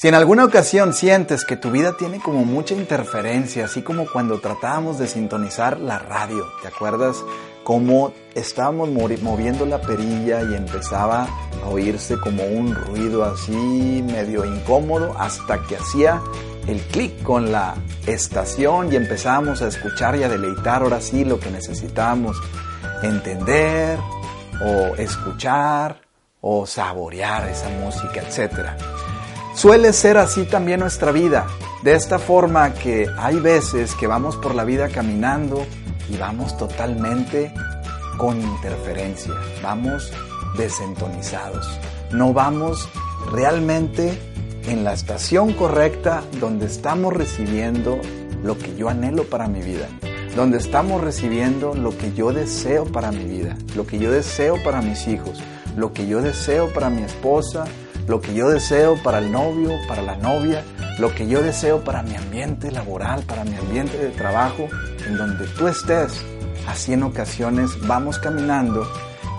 [0.00, 4.40] Si en alguna ocasión sientes que tu vida tiene como mucha interferencia, así como cuando
[4.40, 7.22] tratábamos de sintonizar la radio, ¿te acuerdas
[7.64, 11.28] cómo estábamos moviendo la perilla y empezaba
[11.62, 16.22] a oírse como un ruido así medio incómodo hasta que hacía
[16.66, 17.74] el clic con la
[18.06, 22.38] estación y empezábamos a escuchar y a deleitar ahora sí lo que necesitábamos
[23.02, 23.98] entender
[24.64, 26.00] o escuchar
[26.40, 28.99] o saborear esa música, etc.
[29.60, 31.46] Suele ser así también nuestra vida,
[31.82, 35.66] de esta forma que hay veces que vamos por la vida caminando
[36.08, 37.52] y vamos totalmente
[38.16, 40.14] con interferencia, vamos
[40.56, 41.68] desentonizados,
[42.10, 42.88] no vamos
[43.30, 44.18] realmente
[44.66, 47.98] en la estación correcta donde estamos recibiendo
[48.42, 49.88] lo que yo anhelo para mi vida,
[50.36, 54.80] donde estamos recibiendo lo que yo deseo para mi vida, lo que yo deseo para
[54.80, 55.38] mis hijos,
[55.76, 57.66] lo que yo deseo para mi esposa,
[58.10, 60.64] lo que yo deseo para el novio, para la novia,
[60.98, 64.66] lo que yo deseo para mi ambiente laboral, para mi ambiente de trabajo,
[65.06, 66.20] en donde tú estés.
[66.66, 68.84] Así en ocasiones vamos caminando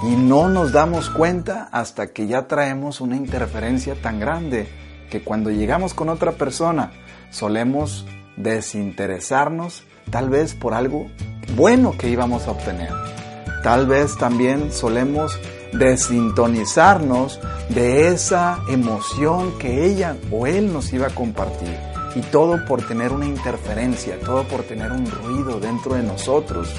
[0.04, 4.70] y no nos damos cuenta hasta que ya traemos una interferencia tan grande
[5.10, 6.94] que cuando llegamos con otra persona
[7.30, 8.06] solemos
[8.38, 11.08] desinteresarnos tal vez por algo
[11.58, 12.90] bueno que íbamos a obtener.
[13.64, 15.38] Tal vez también solemos
[15.74, 21.76] desintonizarnos de esa emoción que ella o él nos iba a compartir.
[22.16, 26.70] Y todo por tener una interferencia, todo por tener un ruido dentro de nosotros.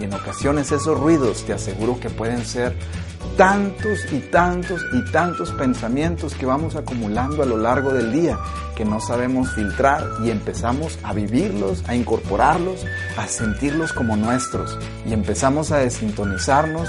[0.00, 2.74] Y en ocasiones esos ruidos te aseguro que pueden ser
[3.36, 8.38] tantos y tantos y tantos pensamientos que vamos acumulando a lo largo del día
[8.74, 12.86] que no sabemos filtrar y empezamos a vivirlos, a incorporarlos,
[13.18, 14.78] a sentirlos como nuestros.
[15.04, 16.88] Y empezamos a desintonizarnos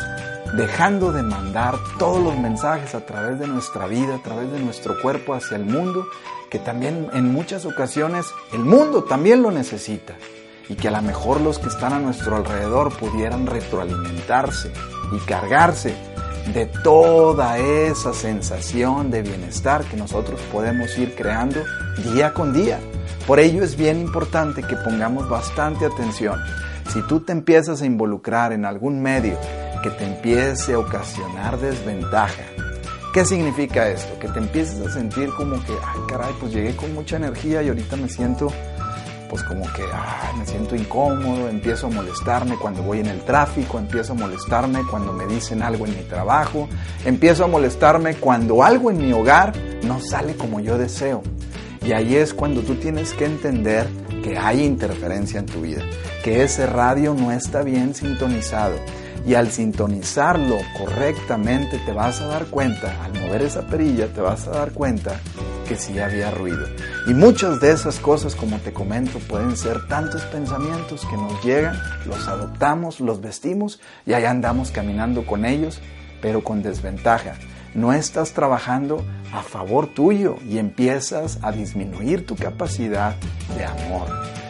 [0.56, 5.02] dejando de mandar todos los mensajes a través de nuestra vida, a través de nuestro
[5.02, 6.08] cuerpo hacia el mundo,
[6.50, 10.16] que también en muchas ocasiones el mundo también lo necesita
[10.72, 14.72] y que a lo mejor los que están a nuestro alrededor pudieran retroalimentarse
[15.12, 15.94] y cargarse
[16.54, 21.60] de toda esa sensación de bienestar que nosotros podemos ir creando
[22.14, 22.80] día con día.
[23.28, 26.40] Por ello es bien importante que pongamos bastante atención.
[26.90, 29.38] Si tú te empiezas a involucrar en algún medio
[29.84, 32.44] que te empiece a ocasionar desventaja,
[33.14, 34.18] ¿qué significa esto?
[34.20, 37.68] Que te empieces a sentir como que, ay caray, pues llegué con mucha energía y
[37.68, 38.54] ahorita me siento
[39.32, 39.84] pues como que
[40.38, 45.14] me siento incómodo, empiezo a molestarme cuando voy en el tráfico, empiezo a molestarme cuando
[45.14, 46.68] me dicen algo en mi trabajo,
[47.06, 49.54] empiezo a molestarme cuando algo en mi hogar
[49.84, 51.24] no sale como yo deseo.
[51.82, 53.88] Y ahí es cuando tú tienes que entender
[54.22, 55.82] que hay interferencia en tu vida,
[56.26, 58.76] que ese radio no está bien sintonizado.
[59.26, 64.46] Y al sintonizarlo correctamente te vas a dar cuenta, al mover esa perilla te vas
[64.48, 65.22] a dar cuenta
[65.72, 66.68] que sí había ruido.
[67.08, 71.80] Y muchas de esas cosas, como te comento, pueden ser tantos pensamientos que nos llegan,
[72.06, 75.80] los adoptamos, los vestimos y ahí andamos caminando con ellos,
[76.22, 77.36] pero con desventaja.
[77.74, 83.16] No estás trabajando a favor tuyo y empiezas a disminuir tu capacidad
[83.56, 84.10] de amor.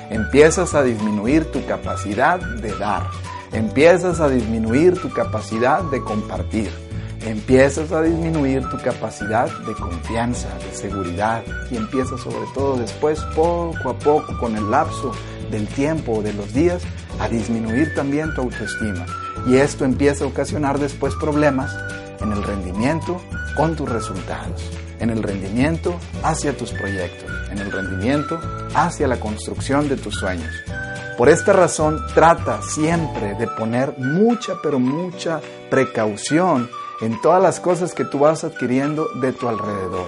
[0.09, 3.03] Empiezas a disminuir tu capacidad de dar.
[3.51, 6.71] Empiezas a disminuir tu capacidad de compartir
[7.25, 13.89] empiezas a disminuir tu capacidad de confianza, de seguridad y empiezas sobre todo después poco
[13.89, 15.11] a poco con el lapso
[15.51, 16.81] del tiempo, de los días,
[17.19, 19.05] a disminuir también tu autoestima.
[19.45, 21.75] Y esto empieza a ocasionar después problemas
[22.21, 23.21] en el rendimiento
[23.55, 28.39] con tus resultados, en el rendimiento hacia tus proyectos, en el rendimiento
[28.73, 30.53] hacia la construcción de tus sueños.
[31.17, 36.69] Por esta razón, trata siempre de poner mucha, pero mucha precaución
[37.01, 40.07] en todas las cosas que tú vas adquiriendo de tu alrededor.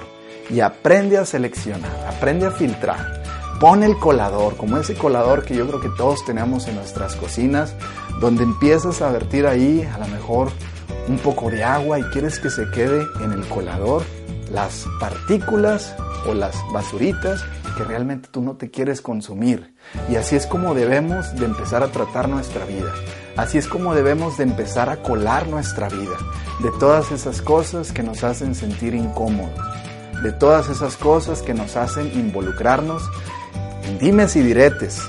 [0.50, 3.24] Y aprende a seleccionar, aprende a filtrar.
[3.59, 7.74] Pon el colador, como ese colador que yo creo que todos tenemos en nuestras cocinas,
[8.20, 10.52] donde empiezas a vertir ahí a lo mejor
[11.08, 14.04] un poco de agua y quieres que se quede en el colador
[14.52, 15.96] las partículas
[16.28, 17.44] o las basuritas
[17.75, 19.74] que realmente tú no te quieres consumir.
[20.10, 22.94] Y así es como debemos de empezar a tratar nuestra vida.
[23.35, 26.18] Así es como debemos de empezar a colar nuestra vida
[26.62, 29.59] de todas esas cosas que nos hacen sentir incómodos,
[30.21, 33.03] de todas esas cosas que nos hacen involucrarnos
[33.85, 35.01] en dimes y diretes,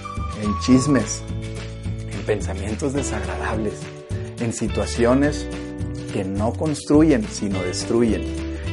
[0.42, 1.22] en chismes,
[2.12, 3.74] en pensamientos desagradables,
[4.40, 5.46] en situaciones
[6.12, 8.22] que no construyen sino destruyen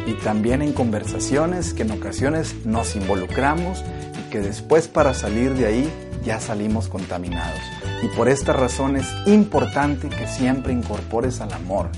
[0.06, 3.83] y también en conversaciones que en ocasiones nos involucramos
[4.18, 7.59] y que después para salir de ahí ya salimos contaminados.
[8.03, 11.89] Y por esta razón es importante que siempre incorpores al amor.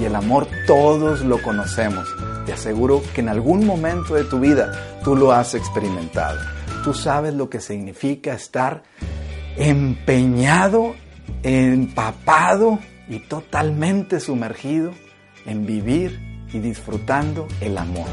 [0.00, 2.06] Y el amor todos lo conocemos.
[2.46, 4.72] te aseguro que en algún momento de tu vida
[5.04, 6.38] tú lo has experimentado.
[6.84, 8.82] Tú sabes lo que significa estar
[9.56, 10.94] empeñado,
[11.42, 12.78] empapado
[13.08, 14.92] y totalmente sumergido
[15.44, 18.06] en vivir y disfrutando el amor.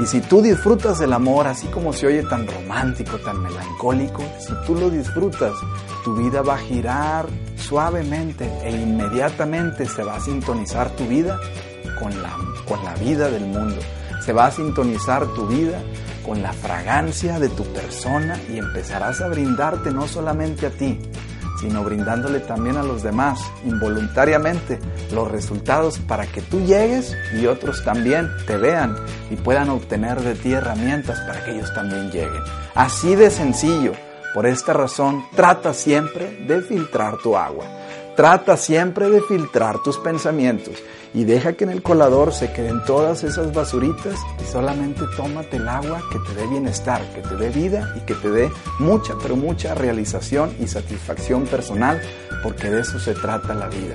[0.00, 4.52] Y si tú disfrutas el amor, así como se oye tan romántico, tan melancólico, si
[4.66, 5.52] tú lo disfrutas,
[6.02, 11.38] tu vida va a girar suavemente e inmediatamente se va a sintonizar tu vida
[11.98, 12.36] con la,
[12.66, 13.76] con la vida del mundo.
[14.24, 15.80] Se va a sintonizar tu vida
[16.24, 20.98] con la fragancia de tu persona y empezarás a brindarte no solamente a ti,
[21.62, 24.80] sino brindándole también a los demás involuntariamente
[25.12, 28.96] los resultados para que tú llegues y otros también te vean
[29.30, 32.42] y puedan obtener de ti herramientas para que ellos también lleguen.
[32.74, 33.92] Así de sencillo.
[34.34, 37.66] Por esta razón, trata siempre de filtrar tu agua.
[38.16, 40.74] Trata siempre de filtrar tus pensamientos
[41.14, 45.66] y deja que en el colador se queden todas esas basuritas y solamente tómate el
[45.66, 49.34] agua que te dé bienestar, que te dé vida y que te dé mucha, pero
[49.34, 52.02] mucha realización y satisfacción personal,
[52.42, 53.94] porque de eso se trata la vida.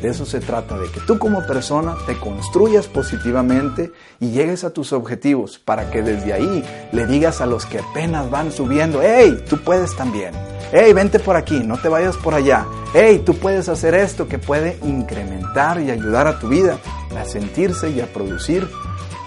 [0.00, 4.70] De eso se trata, de que tú como persona te construyas positivamente y llegues a
[4.70, 9.44] tus objetivos para que desde ahí le digas a los que apenas van subiendo, hey,
[9.46, 10.32] tú puedes también.
[10.70, 12.66] Hey, vente por aquí, no te vayas por allá.
[12.92, 16.78] Hey, tú puedes hacer esto que puede incrementar y ayudar a tu vida
[17.18, 18.68] a sentirse y a producir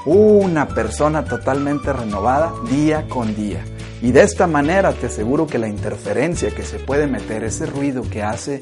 [0.06, 3.66] una persona totalmente renovada día con día.
[4.04, 8.04] Y de esta manera te aseguro que la interferencia que se puede meter, ese ruido
[8.04, 8.60] que hace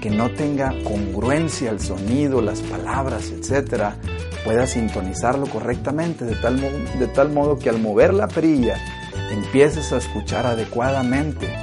[0.00, 3.96] que no tenga congruencia el sonido, las palabras, etcétera,
[4.42, 8.76] pueda sintonizarlo correctamente de tal, de tal modo que al mover la perilla
[9.30, 11.61] empieces a escuchar adecuadamente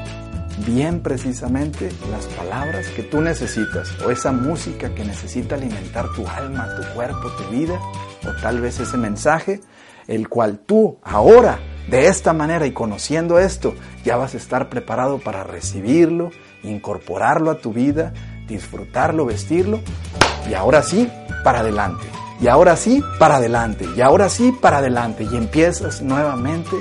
[0.66, 6.68] bien precisamente las palabras que tú necesitas o esa música que necesita alimentar tu alma,
[6.76, 7.80] tu cuerpo, tu vida
[8.28, 9.62] o tal vez ese mensaje
[10.08, 13.74] el cual tú ahora de esta manera y conociendo esto
[14.04, 16.32] ya vas a estar preparado para recibirlo,
[16.64, 18.14] incorporarlo a tu vida,
[18.48, 19.80] disfrutarlo, vestirlo
[20.50, 21.10] y ahora sí,
[21.44, 22.06] para adelante.
[22.42, 23.86] Y ahora sí, para adelante.
[23.96, 25.28] Y ahora sí, para adelante.
[25.30, 26.76] Y empiezas nuevamente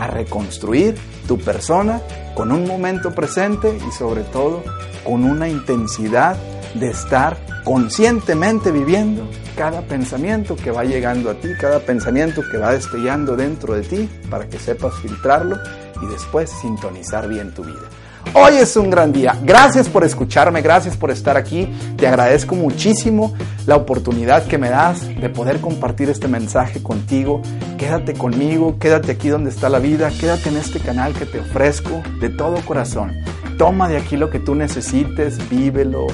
[0.00, 0.96] a reconstruir
[1.28, 2.00] tu persona
[2.34, 4.64] con un momento presente y sobre todo
[5.04, 6.36] con una intensidad
[6.74, 12.72] de estar conscientemente viviendo cada pensamiento que va llegando a ti, cada pensamiento que va
[12.72, 15.58] destellando dentro de ti para que sepas filtrarlo
[16.00, 17.99] y después sintonizar bien tu vida.
[18.32, 19.36] Hoy es un gran día.
[19.42, 21.68] Gracias por escucharme, gracias por estar aquí.
[21.96, 23.34] Te agradezco muchísimo
[23.66, 27.42] la oportunidad que me das de poder compartir este mensaje contigo.
[27.76, 32.02] Quédate conmigo, quédate aquí donde está la vida, quédate en este canal que te ofrezco
[32.20, 33.12] de todo corazón.
[33.58, 36.06] Toma de aquí lo que tú necesites, vívelo.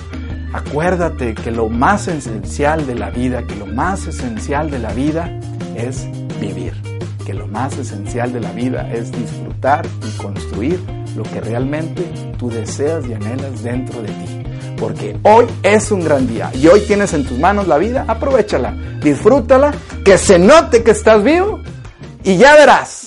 [0.55, 5.39] Acuérdate que lo más esencial de la vida, que lo más esencial de la vida
[5.77, 6.07] es
[6.41, 6.73] vivir.
[7.27, 12.05] Que lo más esencial de la vida es disfrutar y construir lo que realmente
[12.39, 14.43] tú deseas y anhelas dentro de ti.
[14.77, 18.73] Porque hoy es un gran día y hoy tienes en tus manos la vida, aprovechala,
[19.03, 19.73] disfrútala,
[20.05, 21.61] que se note que estás vivo
[22.23, 23.06] y ya verás